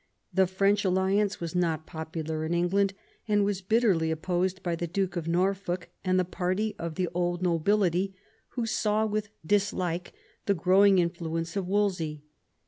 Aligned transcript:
The 0.33 0.47
French 0.47 0.83
alliance 0.83 1.39
was 1.39 1.53
not 1.53 1.85
popular 1.85 2.43
in 2.43 2.55
England, 2.55 2.95
and 3.27 3.45
was 3.45 3.61
bitterly 3.61 4.09
opposed 4.09 4.63
by 4.63 4.75
the 4.75 4.87
Duke 4.87 5.15
of 5.15 5.27
Norfolk 5.27 5.89
and 6.03 6.19
the 6.19 6.25
party 6.25 6.75
of 6.79 6.95
the 6.95 7.07
old 7.13 7.43
nobility, 7.43 8.15
who 8.53 8.65
saw 8.65 9.05
with 9.05 9.29
dislike 9.45 10.11
the 10.47 10.55
growing 10.55 10.97
influence 10.97 11.55
of 11.55 11.67
Wolsey. 11.67 12.23